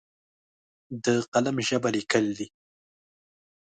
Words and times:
د 1.03 1.05
قلم 1.33 1.55
ژبه 1.67 1.89
لیکل 1.95 2.25
دي! 2.37 2.47